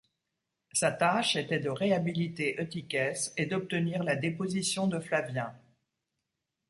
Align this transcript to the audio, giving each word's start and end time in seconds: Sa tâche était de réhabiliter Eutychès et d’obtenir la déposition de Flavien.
Sa 0.73 0.91
tâche 0.91 1.35
était 1.35 1.59
de 1.59 1.69
réhabiliter 1.69 2.55
Eutychès 2.59 3.33
et 3.37 3.45
d’obtenir 3.45 4.03
la 4.03 4.15
déposition 4.15 4.87
de 4.87 4.99
Flavien. 4.99 5.53